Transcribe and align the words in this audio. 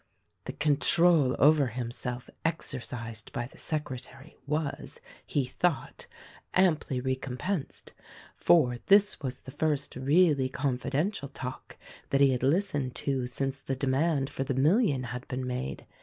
The 0.45 0.53
control 0.53 1.35
over 1.37 1.67
himself 1.67 2.27
exercised 2.43 3.31
by 3.33 3.45
the 3.45 3.59
secretary 3.59 4.35
was, 4.47 4.99
he 5.27 5.45
thought, 5.45 6.07
amply 6.55 6.99
recompensed, 6.99 7.93
for 8.35 8.79
this 8.87 9.19
was 9.21 9.41
the 9.41 9.51
first 9.51 9.95
really 9.95 10.49
confidential 10.49 11.27
talk 11.27 11.77
that 12.09 12.19
he 12.19 12.31
had 12.31 12.41
listened 12.41 12.95
to 12.95 13.27
since 13.27 13.61
the 13.61 13.75
demand 13.75 14.31
for 14.31 14.43
the 14.43 14.55
million 14.55 15.03
had 15.03 15.27
been 15.27 15.45
made. 15.45 15.85